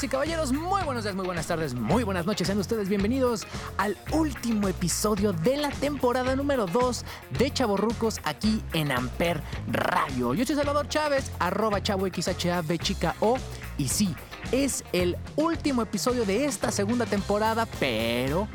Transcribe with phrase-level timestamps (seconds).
[0.00, 2.46] Y caballeros, muy buenos días, muy buenas tardes, muy buenas noches.
[2.46, 3.46] Sean ustedes bienvenidos
[3.78, 7.04] al último episodio de la temporada número 2
[7.36, 10.34] de Chaborrucos aquí en Amper Radio.
[10.34, 13.38] Yo soy Salvador Chávez, arroba chavo XHAB chica O.
[13.76, 14.14] Y sí,
[14.52, 18.46] es el último episodio de esta segunda temporada, pero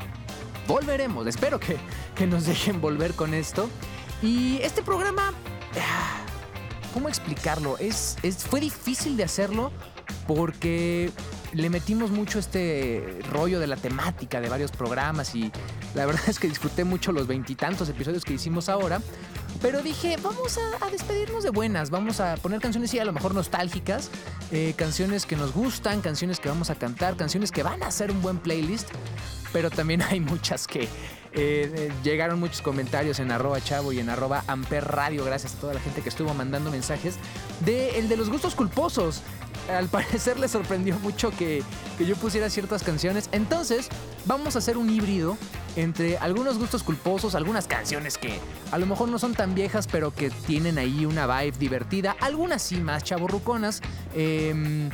[0.66, 1.26] volveremos.
[1.26, 1.76] Espero que,
[2.14, 3.68] que nos dejen volver con esto.
[4.22, 5.34] Y este programa,
[5.78, 6.20] ah,
[6.94, 7.76] ¿cómo explicarlo?
[7.76, 9.72] Es, es, fue difícil de hacerlo
[10.26, 11.10] porque
[11.54, 15.52] le metimos mucho este rollo de la temática de varios programas y
[15.94, 19.00] la verdad es que disfruté mucho los veintitantos episodios que hicimos ahora.
[19.62, 23.34] Pero dije, vamos a, despedirnos de buenas, vamos a poner canciones y a lo mejor
[23.34, 24.10] nostálgicas,
[24.50, 28.10] eh, canciones que nos gustan, canciones que vamos a cantar, canciones que van a hacer
[28.10, 28.88] un buen playlist,
[29.52, 30.88] pero también hay muchas que
[31.32, 35.74] eh, llegaron muchos comentarios en arroba chavo y en arroba amper radio, gracias a toda
[35.74, 37.16] la gente que estuvo mandando mensajes,
[37.64, 39.22] de el de los gustos culposos
[39.70, 41.62] al parecer le sorprendió mucho que,
[41.98, 43.28] que, yo pusiera ciertas canciones.
[43.32, 43.88] Entonces,
[44.24, 45.36] vamos a hacer un híbrido
[45.76, 48.38] entre algunos gustos culposos, algunas canciones que
[48.70, 52.62] a lo mejor no son tan viejas, pero que tienen ahí una vibe divertida, algunas
[52.62, 53.80] sí más chaborruconas.
[54.14, 54.90] Eh,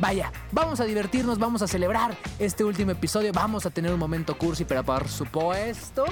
[0.00, 4.36] Vaya, vamos a divertirnos, vamos a celebrar este último episodio, vamos a tener un momento
[4.36, 6.04] cursi, pero por supuesto.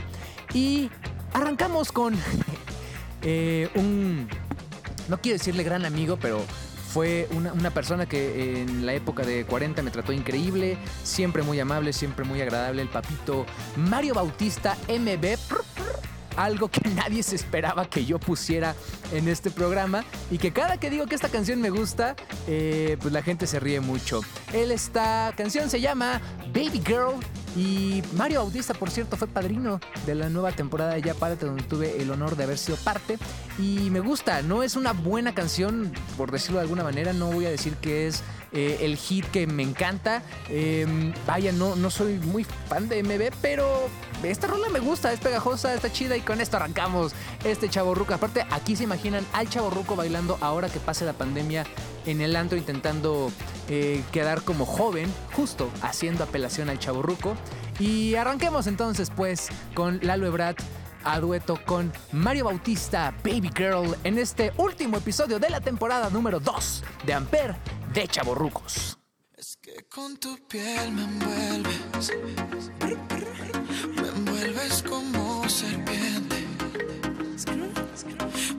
[0.54, 0.88] Y
[1.32, 2.14] arrancamos con
[3.22, 4.28] eh, un,
[5.08, 6.44] no quiero decirle gran amigo, pero
[6.92, 11.58] fue una, una, persona que en la época de 40 me trató increíble, siempre muy
[11.58, 15.38] amable, siempre muy agradable, el papito Mario Bautista MB.
[16.36, 18.74] Algo que nadie se esperaba que yo pusiera
[19.12, 22.16] en este programa y que cada que digo que esta canción me gusta,
[22.46, 24.20] eh, pues la gente se ríe mucho.
[24.52, 26.20] Él, esta canción se llama
[26.52, 27.20] Baby Girl
[27.56, 31.62] y Mario Bautista, por cierto, fue padrino de la nueva temporada de Ya Párate, donde
[31.62, 33.18] tuve el honor de haber sido parte.
[33.58, 37.44] Y me gusta, no es una buena canción, por decirlo de alguna manera, no voy
[37.46, 40.22] a decir que es eh, el hit que me encanta.
[40.48, 40.86] Eh,
[41.26, 43.88] vaya, no, no soy muy fan de MB, pero
[44.22, 47.12] esta rola me gusta, es pegajosa, está chida y con esto arrancamos
[47.44, 48.14] este chaborruco.
[48.14, 51.64] Aparte, aquí se imaginan al chaborruco bailando ahora que pase la pandemia
[52.06, 53.32] en el antro intentando
[53.68, 57.34] eh, quedar como joven, justo haciendo apelación al chaborruco.
[57.78, 60.60] Y arranquemos entonces pues con Lalo Ebrat
[61.04, 66.38] a dueto con Mario Bautista, Baby Girl, en este último episodio de la temporada número
[66.38, 67.56] 2 de Amper
[67.92, 68.98] de Chaborrucos.
[69.36, 72.12] Es que con tu piel me envuelves,
[73.96, 76.46] me envuelves como serpiente,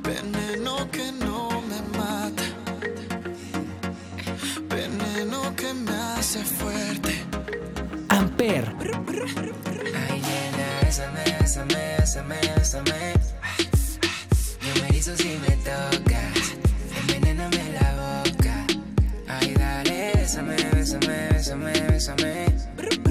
[0.02, 2.44] veneno que no me mata,
[4.70, 7.26] veneno que me hace fuerte.
[8.10, 8.76] Amper.
[10.10, 13.14] Ay, nena, bésame, bésame, bésame, bésame.
[14.62, 15.53] Yo me hizo si me
[22.04, 23.03] bésame,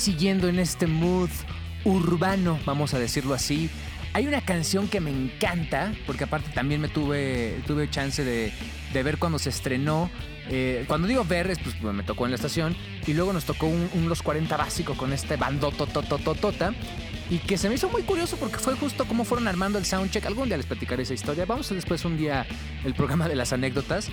[0.00, 1.30] siguiendo en este mood
[1.84, 3.70] urbano, vamos a decirlo así,
[4.12, 8.52] hay una canción que me encanta, porque aparte también me tuve, tuve chance de,
[8.92, 10.10] de ver cuando se estrenó.
[10.48, 12.74] Eh, cuando digo ver, es pues me tocó en la estación,
[13.06, 16.74] y luego nos tocó un, Los 40 básico con este bandototototota.
[17.30, 20.26] Y que se me hizo muy curioso porque fue justo como fueron armando el soundcheck.
[20.26, 21.44] Algún día les platicaré esa historia.
[21.44, 22.44] Vamos a después un día
[22.84, 24.08] el programa de las anécdotas.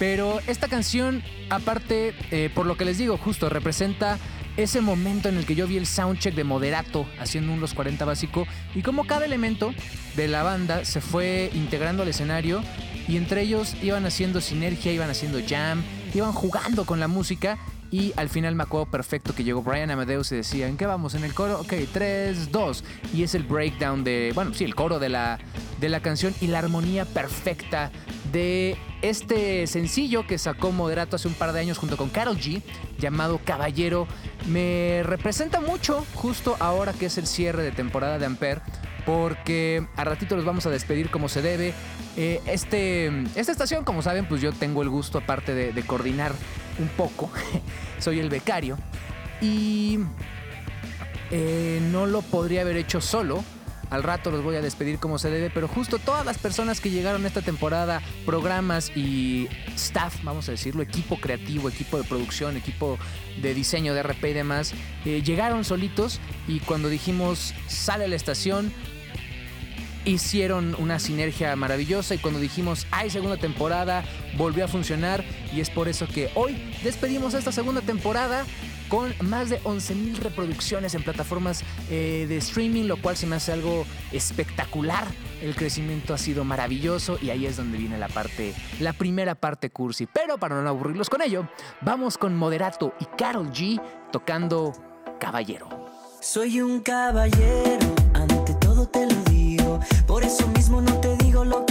[0.00, 4.18] Pero esta canción, aparte, eh, por lo que les digo, justo representa
[4.58, 8.04] ese momento en el que yo vi el soundcheck de Moderato haciendo un Los 40
[8.04, 8.44] básico
[8.74, 9.72] y como cada elemento
[10.16, 12.60] de la banda se fue integrando al escenario
[13.06, 17.56] y entre ellos iban haciendo sinergia, iban haciendo jam, iban jugando con la música
[17.92, 21.14] y al final me acuerdo perfecto que llegó Brian Amadeus y decía, ¿en qué vamos?
[21.14, 21.60] ¿En el coro?
[21.60, 22.84] Ok, 3, 2.
[23.14, 25.38] Y es el breakdown de, bueno, sí, el coro de la,
[25.80, 27.92] de la canción y la armonía perfecta
[28.32, 32.62] de este sencillo que sacó Moderato hace un par de años junto con Carol G,
[32.98, 34.06] llamado Caballero.
[34.46, 38.60] Me representa mucho justo ahora que es el cierre de temporada de Ampere
[39.08, 41.72] porque a ratito los vamos a despedir como se debe.
[42.18, 43.06] Eh, este,
[43.36, 46.32] esta estación, como saben, pues yo tengo el gusto, aparte de, coordinar
[46.78, 47.30] un poco,
[47.98, 48.76] soy el becario,
[49.40, 50.00] y
[51.30, 53.42] eh, no lo podría haber hecho solo.
[53.90, 56.90] Al rato los voy a despedir como se debe, pero justo todas las personas que
[56.90, 62.98] llegaron esta temporada, programas y staff, vamos a decirlo, equipo creativo, equipo de producción, equipo
[63.40, 64.74] de diseño de RP y demás,
[65.04, 68.72] eh, llegaron solitos y cuando dijimos sale a la estación,
[70.10, 74.04] hicieron una sinergia maravillosa y cuando dijimos hay segunda temporada
[74.36, 75.24] volvió a funcionar
[75.54, 78.44] y es por eso que hoy despedimos esta segunda temporada
[78.88, 83.52] con más de 11.000 reproducciones en plataformas eh, de streaming, lo cual se me hace
[83.52, 85.06] algo espectacular.
[85.42, 89.70] El crecimiento ha sido maravilloso y ahí es donde viene la parte, la primera parte
[89.70, 90.06] cursi.
[90.06, 91.48] Pero para no aburrirlos con ello,
[91.80, 94.72] vamos con Moderato y Carol G tocando
[95.20, 95.68] Caballero.
[96.20, 97.87] Soy un caballero,
[100.06, 101.67] Por eso mismo no te digo lo que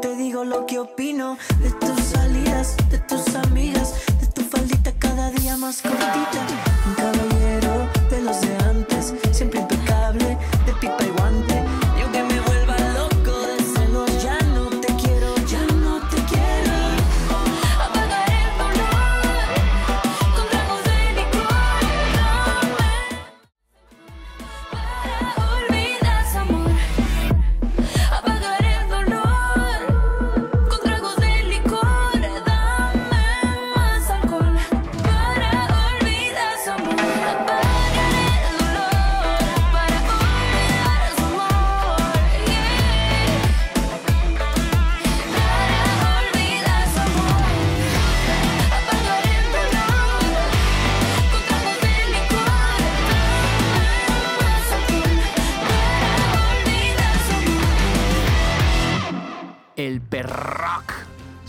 [0.00, 5.30] te digo lo que opino de tus salidas, de tus amigas, de tu faldita cada
[5.30, 6.46] día más cortita.
[6.86, 9.57] Un caballero de los de antes, siempre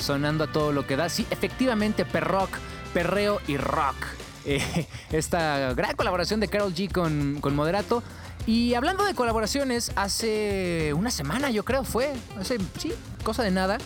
[0.10, 1.08] sonando a todo lo que da.
[1.08, 2.50] Sí, efectivamente, perrock,
[2.96, 3.96] perreo y rock.
[4.44, 8.02] Eh, esta gran colaboración de Carol G con, con Moderato.
[8.48, 12.92] Y hablando de colaboraciones, hace una semana yo creo fue, hace, sí,
[13.24, 13.78] cosa de nada,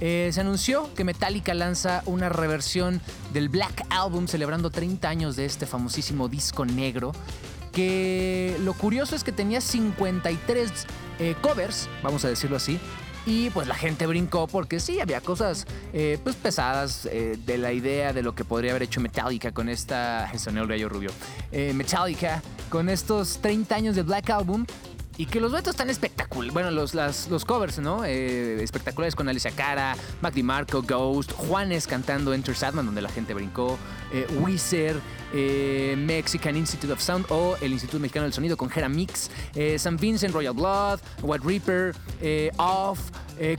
[0.00, 3.00] eh, se anunció que Metallica lanza una reversión
[3.32, 7.12] del Black Album celebrando 30 años de este famosísimo disco negro
[7.72, 10.72] que lo curioso es que tenía 53
[11.20, 12.80] eh, covers, vamos a decirlo así,
[13.28, 17.72] y pues la gente brincó porque sí, había cosas eh, pues pesadas eh, de la
[17.74, 20.32] idea de lo que podría haber hecho Metallica con esta...
[20.38, 21.10] Soné el gallo rubio.
[21.52, 24.64] Eh, Metallica con estos 30 años de Black Album.
[25.18, 26.54] Y que los duetos están espectaculares.
[26.54, 28.04] Bueno, los, las- los covers, ¿no?
[28.04, 33.76] Espectaculares con Alicia Cara, Mac DiMarco, Ghost, Juanes cantando Enter Sadman, donde la gente brincó,
[34.12, 35.00] eh, Weezer,
[35.32, 39.78] eh, Mexican Institute of Sound o el Instituto Mexicano del Sonido con Hera Mix, eh,
[39.78, 43.10] San Vincent, Royal Blood, White Reaper, eh, Off,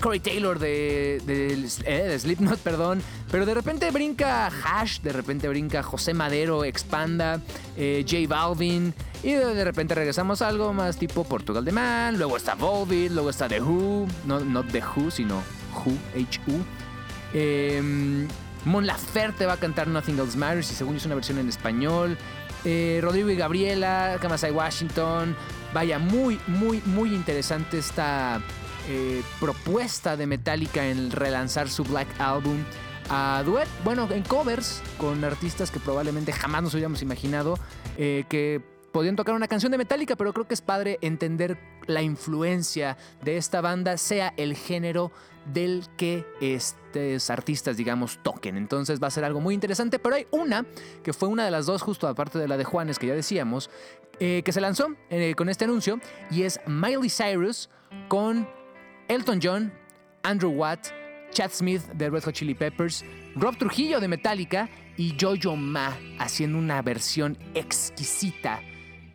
[0.01, 3.01] Corey Taylor de, de, Slipknot, perdón.
[3.31, 7.41] Pero de repente brinca Hash, de repente brinca José Madero, Expanda,
[7.77, 8.93] J Balvin.
[9.23, 12.17] Y de, repente regresamos a algo más tipo Portugal de Man.
[12.17, 14.07] Luego está Volbeat, luego está The Who.
[14.25, 15.41] No, no The Who, sino
[15.73, 16.65] Who, H-U.
[18.65, 21.49] Mon Laferte va a cantar Nothing Else Matters y según yo es una versión en
[21.49, 22.17] español.
[22.65, 25.35] Eh, Rodrigo y Gabriela, Kamasai Washington.
[25.73, 28.41] Vaya, muy, muy, muy interesante esta
[28.89, 32.63] eh, propuesta de Metallica en relanzar su Black Album
[33.09, 37.57] a duet, bueno, en covers con artistas que probablemente jamás nos hubiéramos imaginado
[37.97, 38.61] eh, que
[38.91, 43.37] podían tocar una canción de Metallica, pero creo que es padre entender la influencia de
[43.37, 45.11] esta banda, sea el género
[45.53, 48.57] del que estos artistas, digamos, toquen.
[48.57, 50.65] Entonces va a ser algo muy interesante, pero hay una
[51.03, 53.69] que fue una de las dos, justo aparte de la de Juanes, que ya decíamos,
[54.19, 57.69] eh, que se lanzó eh, con este anuncio, y es Miley Cyrus
[58.07, 58.47] con
[59.07, 59.73] Elton John,
[60.23, 60.87] Andrew Watt,
[61.31, 66.57] Chad Smith de Red Hot Chili Peppers, Rob Trujillo de Metallica y Jojo Ma haciendo
[66.57, 68.61] una versión exquisita.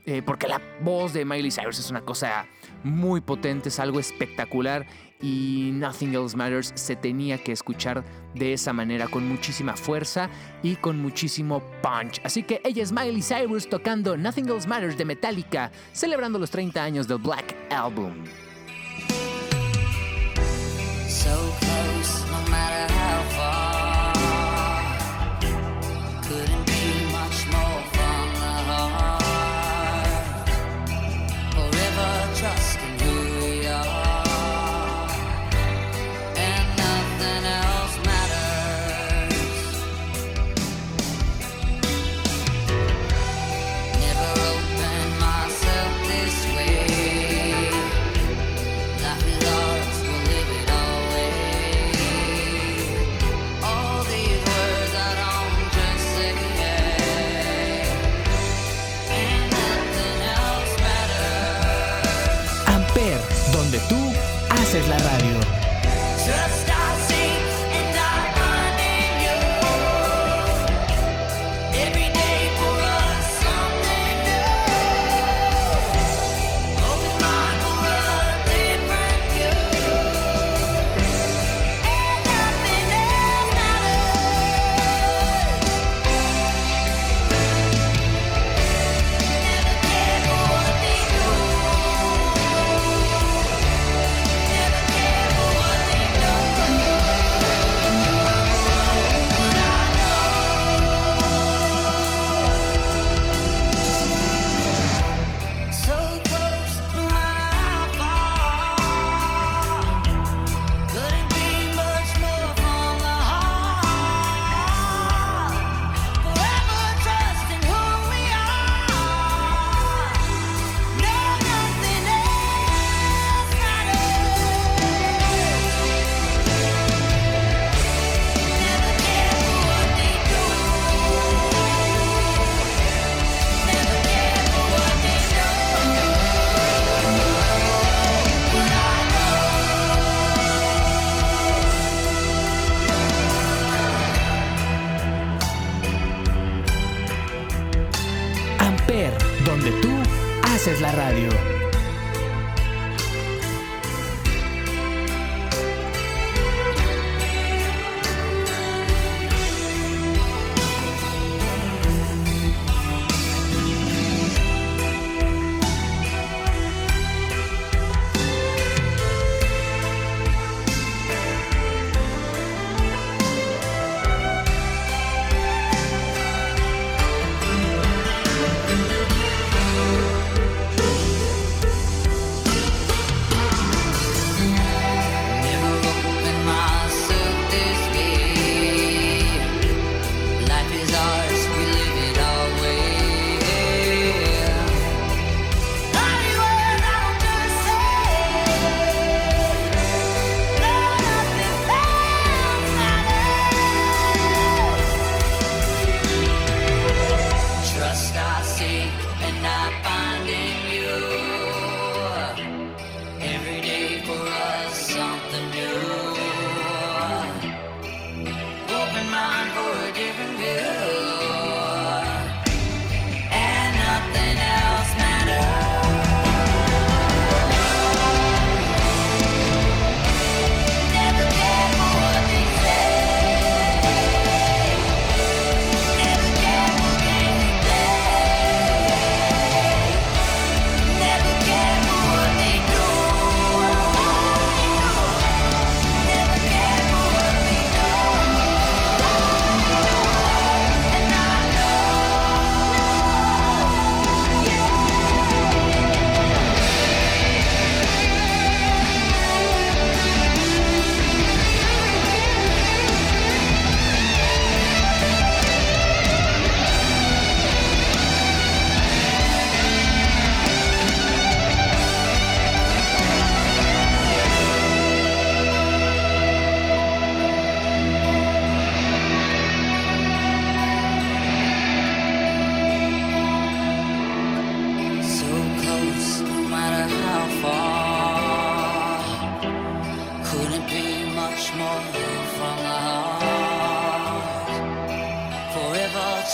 [0.06, 2.46] eh, porque la voz de Miley Cyrus es una cosa
[2.82, 4.86] muy potente, es algo espectacular
[5.20, 8.04] y Nothing Else Matters se tenía que escuchar
[8.34, 10.28] de esa manera, con muchísima fuerza
[10.62, 12.20] y con muchísimo punch.
[12.24, 16.82] Así que ella es Miley Cyrus tocando Nothing Else Matters de Metallica, celebrando los 30
[16.82, 18.24] años del Black Album.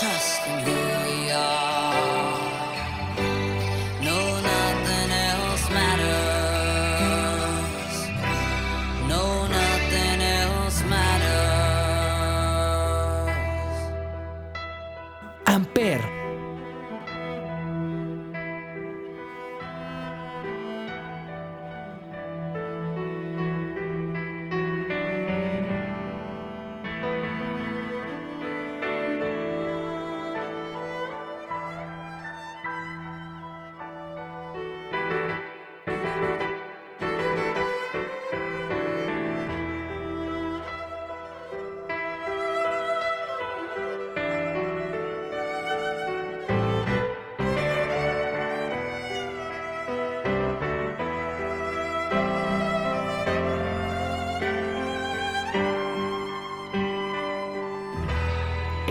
[0.01, 1.69] Forever trusting who we are.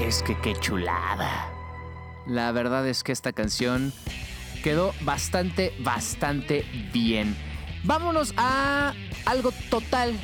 [0.10, 1.54] Es que qué chulada.
[2.26, 3.94] La verdad es que esta canción
[4.64, 7.36] quedó bastante, bastante bien.
[7.84, 8.96] Vámonos a
[9.28, 10.16] algo total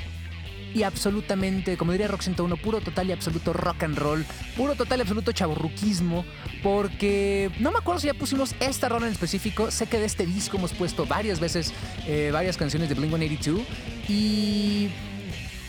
[0.73, 4.25] y absolutamente, como diría Rock 101, puro total y absoluto rock and roll,
[4.57, 6.25] puro total y absoluto chaburruquismo,
[6.63, 10.25] porque no me acuerdo si ya pusimos esta rola en específico, sé que de este
[10.25, 11.75] disco hemos puesto varias veces
[12.07, 13.63] eh, varias canciones de Blink-182
[14.09, 14.89] y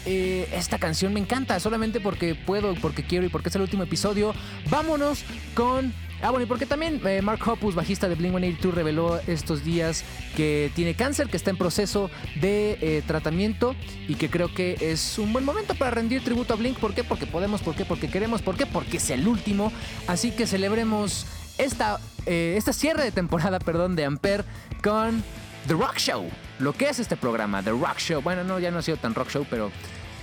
[0.06, 3.82] eh, esta canción me encanta, solamente porque puedo, porque quiero y porque es el último
[3.82, 4.34] episodio.
[4.70, 5.92] Vámonos con...
[6.22, 10.70] Ah, bueno, y porque también eh, Mark Hoppus, bajista de Blink-182, reveló estos días que
[10.74, 12.08] tiene cáncer, que está en proceso
[12.40, 13.74] de eh, tratamiento
[14.08, 16.78] y que creo que es un buen momento para rendir tributo a Blink.
[16.78, 17.04] ¿Por qué?
[17.04, 17.84] Porque podemos, ¿por qué?
[17.84, 18.64] Porque queremos, ¿por qué?
[18.64, 19.72] Porque es el último.
[20.06, 21.26] Así que celebremos
[21.58, 24.44] esta, esta cierre de temporada, perdón, de Ampere
[24.82, 25.22] con
[25.66, 26.30] The Rock Show.
[26.58, 28.22] Lo que es este programa, The Rock Show.
[28.22, 29.70] Bueno, no, ya no ha sido tan rock show, pero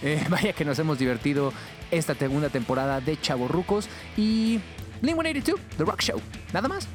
[0.02, 1.54] eh, vaya que nos hemos divertido
[1.92, 4.60] esta segunda temporada de Chavorrucos y
[5.02, 6.22] Blink 182, The Rock Show.
[6.54, 6.88] Nada más.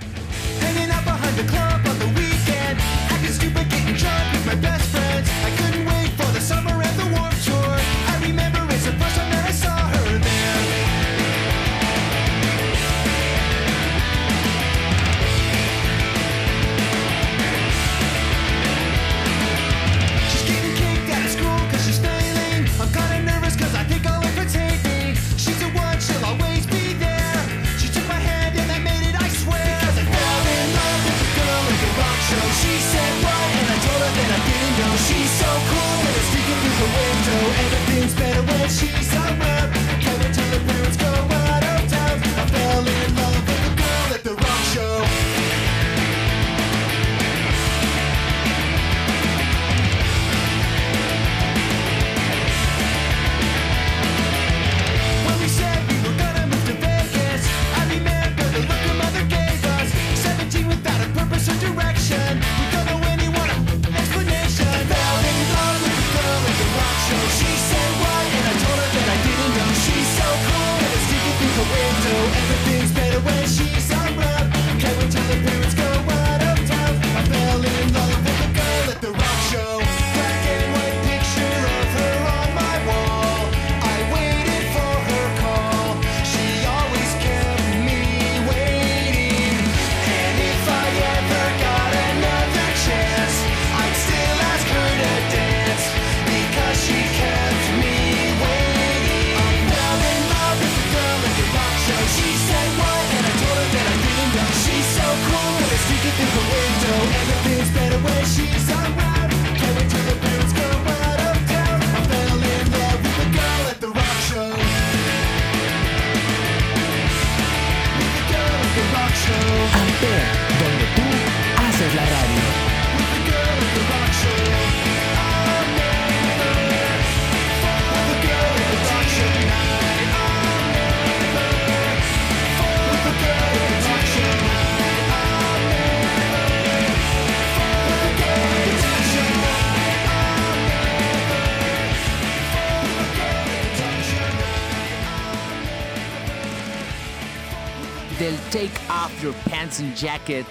[150.00, 150.46] Jacket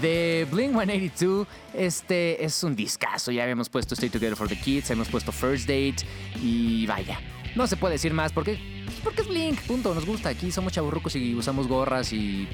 [0.00, 1.46] de Blink 182.
[1.74, 3.30] Este es un discazo.
[3.30, 5.96] Ya habíamos puesto Stay Together for the Kids, hemos puesto First Date
[6.42, 7.20] y vaya.
[7.54, 8.58] No se puede decir más porque,
[9.02, 9.94] porque es Blink, punto.
[9.94, 10.30] Nos gusta.
[10.30, 12.48] Aquí somos chaburrucos y usamos gorras y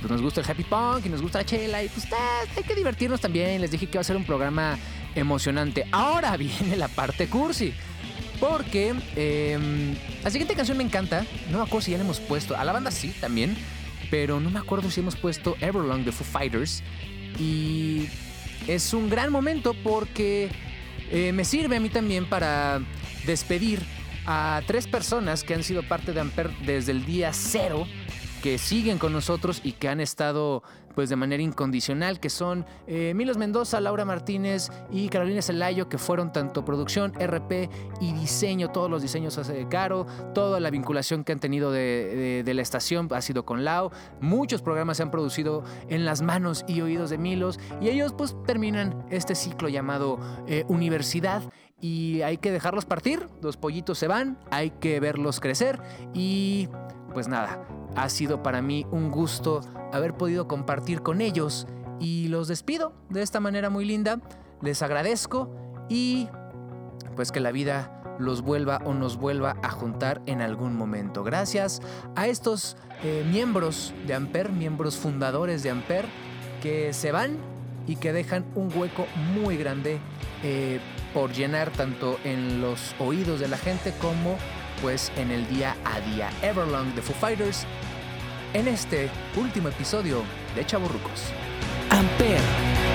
[0.00, 2.06] pues nos gusta el happy punk y nos gusta la chela y pues
[2.56, 3.60] hay que divertirnos también.
[3.60, 4.78] Les dije que va a ser un programa
[5.14, 5.86] emocionante.
[5.92, 7.72] Ahora viene la parte cursi.
[8.40, 11.26] Porque em, la siguiente canción me encanta.
[11.50, 12.56] No me ya la hemos puesto.
[12.56, 13.56] A la banda sí también.
[14.10, 16.82] Pero no me acuerdo si hemos puesto Everlong de Foo Fighters.
[17.38, 18.08] Y
[18.66, 20.50] es un gran momento porque
[21.10, 22.80] eh, me sirve a mí también para
[23.26, 23.80] despedir
[24.26, 27.86] a tres personas que han sido parte de Amper desde el día cero
[28.42, 30.62] que siguen con nosotros y que han estado
[30.98, 35.96] pues de manera incondicional, que son eh, Milos Mendoza, Laura Martínez y Carolina Celayo, que
[35.96, 41.30] fueron tanto producción, RP y diseño, todos los diseños hace Caro, toda la vinculación que
[41.30, 45.12] han tenido de, de- de la estación ha sido con Lau, muchos programas se han
[45.12, 50.18] producido en las manos y oídos de Milos y ellos pues terminan este ciclo llamado
[50.48, 51.44] eh, universidad
[51.80, 55.78] y hay que dejarlos partir, los pollitos se van, hay que verlos crecer
[56.12, 56.68] y
[57.12, 57.64] pues nada,
[57.96, 59.60] ha sido para mí un gusto
[59.92, 61.66] haber podido compartir con ellos
[62.00, 64.20] y los despido de esta manera muy linda.
[64.62, 65.50] Les agradezco
[65.88, 66.28] y
[67.16, 71.22] pues que la vida los vuelva o nos vuelva a juntar en algún momento.
[71.22, 71.80] Gracias
[72.16, 76.06] a estos eh, miembros de Amper, miembros fundadores de Amper,
[76.62, 77.36] que se van
[77.86, 79.98] y que dejan un hueco muy grande
[80.42, 80.80] eh,
[81.14, 84.36] por llenar tanto en los oídos de la gente como
[84.80, 86.30] pues en el día a día.
[86.42, 87.66] Everlong de Foo Fighters
[88.54, 90.22] en este último episodio
[90.54, 91.32] de Chaburrucos.
[91.90, 92.87] Amper.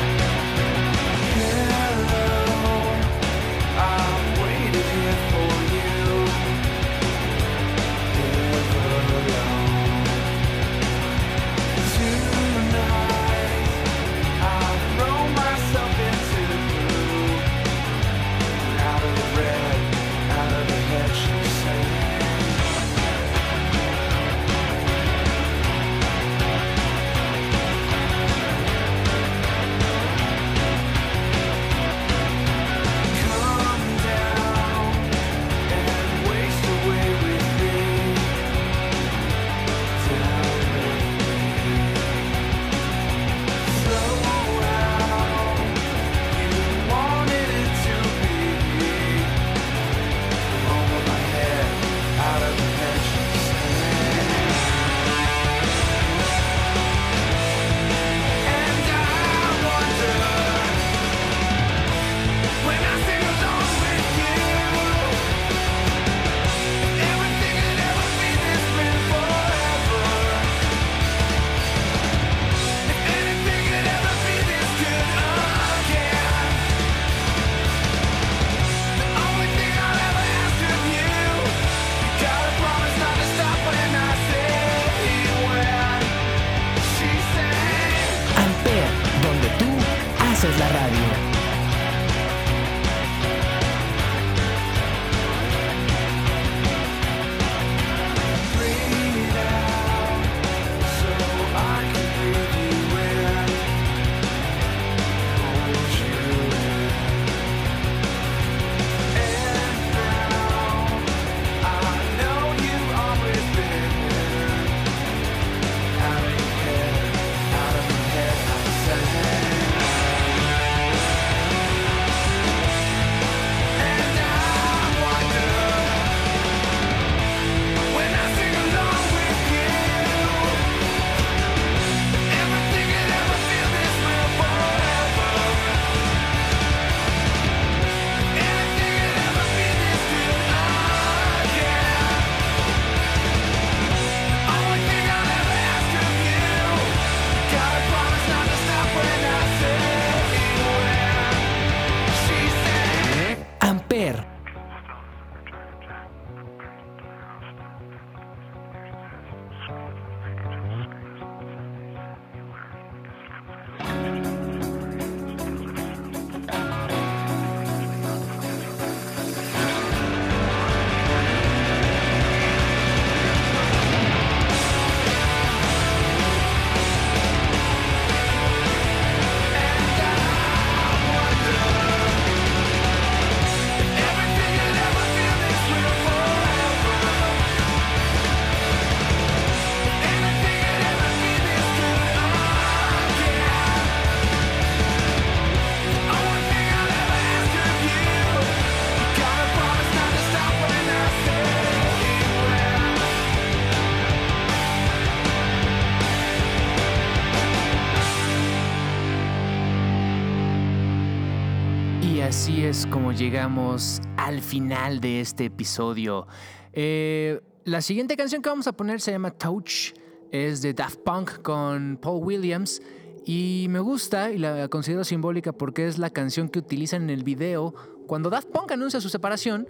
[213.24, 216.28] Llegamos al final de este episodio.
[216.74, 219.94] Eh, la siguiente canción que vamos a poner se llama Touch.
[220.30, 222.82] Es de Daft Punk con Paul Williams.
[223.26, 227.24] Y me gusta y la considero simbólica porque es la canción que utilizan en el
[227.24, 227.74] video
[228.08, 229.70] cuando Daft Punk anuncia su separación.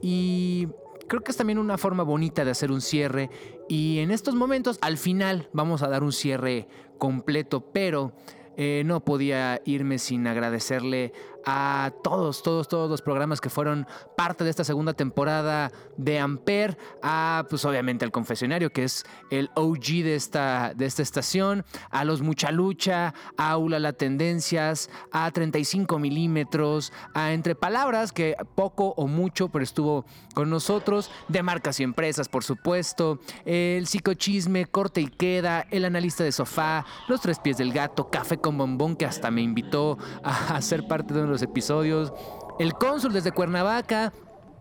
[0.00, 0.68] Y
[1.06, 3.28] creo que es también una forma bonita de hacer un cierre.
[3.68, 8.14] Y en estos momentos, al final, vamos a dar un cierre completo, pero
[8.56, 11.12] eh, no podía irme sin agradecerle
[11.46, 16.78] a todos, todos, todos los programas que fueron parte de esta segunda temporada de Amper,
[17.02, 22.04] a pues obviamente al confesionario, que es el OG de esta, de esta estación, a
[22.04, 28.94] los Mucha Lucha, a Aula La Tendencias, a 35 milímetros, a Entre Palabras, que poco
[28.96, 30.04] o mucho, pero estuvo
[30.34, 36.24] con nosotros, de marcas y empresas, por supuesto, el psicochisme, corte y queda, el analista
[36.24, 40.60] de sofá, los tres pies del gato, café con bombón, que hasta me invitó a
[40.62, 42.12] ser parte de uno los episodios,
[42.58, 44.12] el cónsul desde Cuernavaca,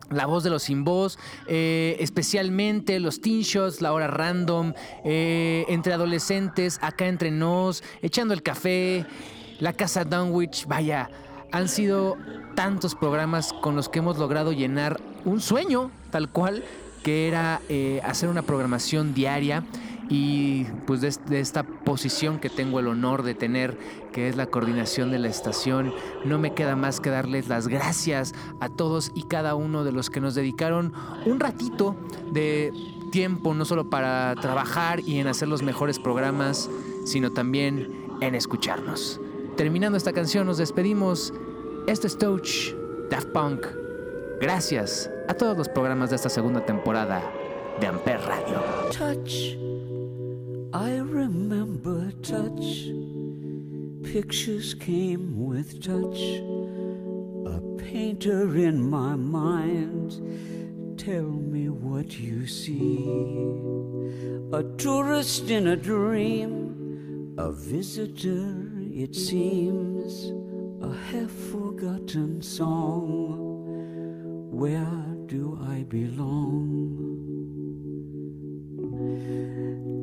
[0.10, 5.66] la voz de los sin voz, eh, especialmente los teen shots, la hora random, eh,
[5.70, 9.06] entre adolescentes, acá entre nos, echando el café,
[9.60, 11.10] la casa Dunwich, vaya,
[11.52, 12.18] han sido
[12.56, 16.64] tantos programas con los que hemos logrado llenar un sueño, tal cual,
[17.04, 19.64] que era eh, hacer una programación diaria
[20.10, 23.78] y pues de, esta posición que tengo el honor de tener,
[24.12, 25.94] que es la coordinación de la estación,
[26.26, 30.10] no me queda más que darles las gracias a todos y cada uno de los
[30.10, 30.94] que nos dedicaron
[31.26, 31.96] un ratito
[32.32, 32.74] de
[33.12, 36.70] tiempo, no solo para trabajar y en hacer los mejores programas,
[37.06, 39.20] sino también en escucharnos.
[39.56, 41.34] Terminando esta canción, nos despedimos.
[41.86, 42.74] Esto es Touch,
[43.10, 43.68] Daft Punk.
[44.42, 47.22] Gracias a todos los programas de esta segunda temporada
[47.80, 48.64] de Amper Radio.
[48.92, 49.73] touch.
[50.74, 52.88] I remember touch.
[54.12, 56.20] Pictures came with touch.
[57.46, 60.18] A painter in my mind.
[60.98, 63.06] Tell me what you see.
[64.52, 67.36] A tourist in a dream.
[67.38, 70.34] A visitor, it seems.
[70.84, 73.38] A half forgotten song.
[74.50, 77.23] Where do I belong?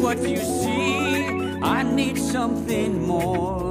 [0.00, 1.58] What you see.
[1.62, 3.65] I need something more.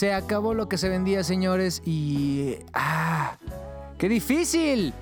[0.00, 2.54] Se acabó lo que se vendía, señores, y...
[2.72, 3.36] ¡Ah!
[3.98, 4.94] ¡Qué difícil!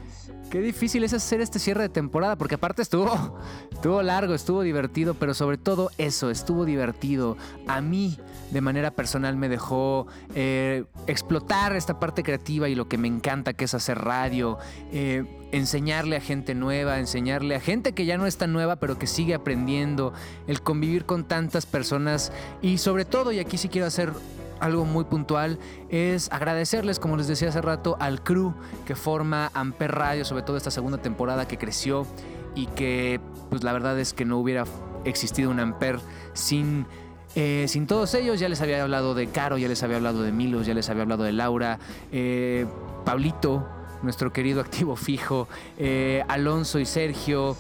[0.51, 3.39] Qué difícil es hacer este cierre de temporada, porque aparte estuvo,
[3.71, 7.37] estuvo largo, estuvo divertido, pero sobre todo eso, estuvo divertido.
[7.69, 8.19] A mí,
[8.51, 13.53] de manera personal, me dejó eh, explotar esta parte creativa y lo que me encanta,
[13.53, 14.59] que es hacer radio,
[14.91, 18.99] eh, enseñarle a gente nueva, enseñarle a gente que ya no es tan nueva, pero
[18.99, 20.13] que sigue aprendiendo,
[20.49, 22.33] el convivir con tantas personas
[22.63, 24.13] y sobre todo, y aquí sí quiero hacer
[24.61, 28.55] algo muy puntual es agradecerles, como les decía hace rato, al crew
[28.87, 32.07] que forma Amper Radio, sobre todo esta segunda temporada que creció
[32.55, 34.65] y que, pues la verdad es que no hubiera
[35.05, 35.99] existido un Amper
[36.33, 36.87] sin,
[37.35, 38.41] eh, sin todos ellos.
[38.41, 41.03] Ya les había hablado de Caro, ya les había hablado de Milos, ya les había
[41.03, 41.79] hablado de Laura,
[42.13, 42.67] eh,
[43.05, 43.67] Pablito,
[44.03, 47.57] nuestro querido activo fijo, eh, Alonso y Sergio,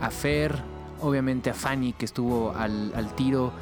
[0.00, 0.62] a Fer,
[1.00, 3.52] obviamente a Fanny que estuvo al, al tiro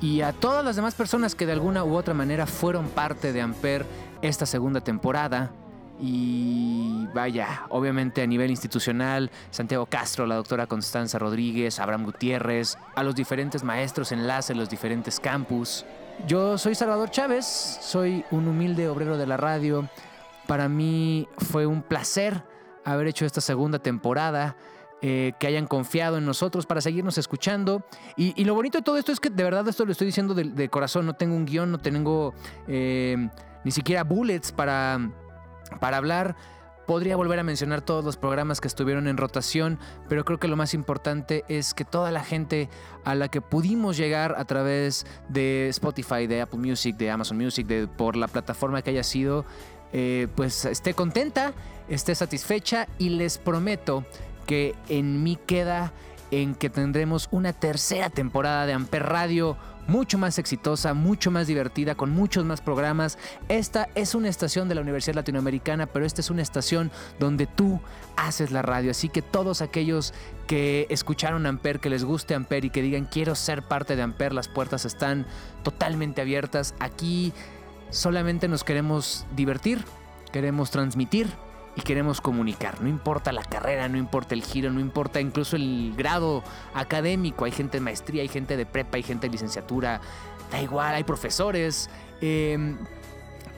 [0.00, 3.40] y a todas las demás personas que de alguna u otra manera fueron parte de
[3.40, 3.84] Amper
[4.22, 5.50] esta segunda temporada.
[6.00, 13.02] Y vaya, obviamente a nivel institucional, Santiago Castro, la doctora Constanza Rodríguez, Abraham Gutiérrez, a
[13.02, 15.84] los diferentes maestros enlace, los diferentes campus.
[16.28, 19.88] Yo soy Salvador Chávez, soy un humilde obrero de la radio.
[20.46, 22.44] Para mí fue un placer
[22.84, 24.56] haber hecho esta segunda temporada
[25.00, 27.84] eh, que hayan confiado en nosotros para seguirnos escuchando.
[28.16, 30.44] Y, lo bonito de todo esto es que de verdad esto lo estoy diciendo de,
[30.44, 32.34] de corazón, no tengo un guion, no tengo
[32.66, 33.28] eh,
[33.64, 35.10] ni siquiera bullets para,
[35.80, 36.34] para hablar.
[36.86, 39.78] Podría volver a mencionar todos los programas que estuvieron en rotación,
[40.08, 42.68] pero creo que lo más importante es que toda la gente
[43.04, 47.66] a la que pudimos llegar a través de Spotify, de Apple Music, de Amazon Music,
[47.66, 49.44] de, por la plataforma que haya sido,
[49.92, 51.52] eh, pues esté contenta,
[51.88, 54.04] esté satisfecha y les prometo
[54.48, 55.92] que en mí queda
[56.30, 61.94] en que tendremos una tercera temporada de Amper Radio mucho más exitosa, mucho más divertida,
[61.94, 63.18] con muchos más programas.
[63.48, 67.80] Esta es una estación de la Universidad Latinoamericana, pero esta es una estación donde tú
[68.16, 68.90] haces la radio.
[68.90, 70.14] Así que todos aquellos
[70.46, 74.32] que escucharon Amper, que les guste Amper y que digan quiero ser parte de Amper,
[74.32, 75.26] las puertas están
[75.62, 76.74] totalmente abiertas.
[76.80, 77.34] Aquí
[77.90, 79.84] solamente nos queremos divertir,
[80.32, 81.28] queremos transmitir
[81.78, 82.80] y queremos comunicar.
[82.82, 86.42] No importa la carrera, no importa el giro, no importa incluso el grado
[86.74, 87.44] académico.
[87.44, 90.00] Hay gente de maestría, hay gente de prepa, hay gente de licenciatura.
[90.50, 91.88] Da igual, hay profesores.
[92.20, 92.74] Eh,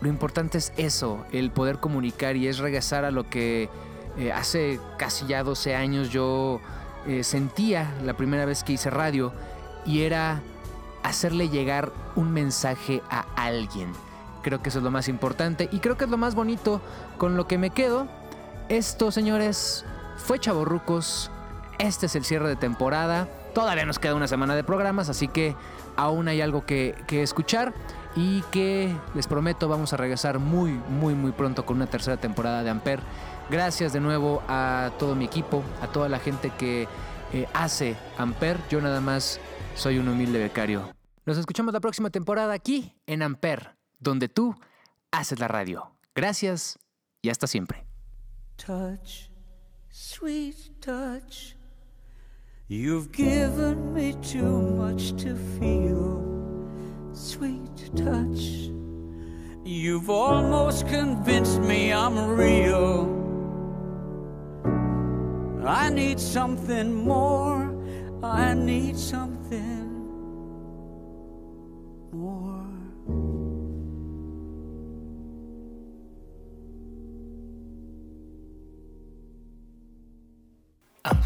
[0.03, 3.71] lo importante es eso, el poder comunicar y es regresar a lo que
[4.19, 6.61] eh, hace casi ya 12 años yo
[7.07, 9.33] eh, sentía la primera vez que hice radio
[9.87, 10.43] y era
[11.03, 13.93] hacerle llegar un mensaje a alguien.
[14.43, 16.81] Creo que eso es lo más importante y creo que es lo más bonito
[17.19, 18.09] con lo que me quedo.
[18.69, 19.85] Esto, señores,
[20.17, 21.31] fue Chavorrucos.
[21.79, 23.29] Este es el cierre de temporada.
[23.55, 25.57] Todavía nos queda una semana de programas, así que
[25.97, 27.73] aún hay algo que, que escuchar
[28.17, 32.63] y que les prometo vamos a regresar muy, muy, muy pronto con una tercera temporada
[32.63, 33.01] de Amper.
[33.51, 36.87] Gracias de nuevo a todo mi equipo, a toda la gente que
[37.33, 38.59] eh, hace Amper.
[38.69, 39.41] Yo nada más
[39.75, 40.93] soy un humilde becario.
[41.27, 44.57] Nos escuchamos la próxima temporada aquí en Amper, donde tú
[45.13, 45.93] haces la radio.
[46.15, 46.79] Gracias
[47.23, 47.87] y hasta siempre.
[48.61, 49.31] touch,
[49.89, 51.57] sweet touch.
[52.69, 56.23] You've given me too much to feel,
[57.13, 58.71] sweet touch.
[59.65, 63.09] You've almost convinced me I'm real.
[65.67, 67.75] I need something more,
[68.23, 69.90] I need something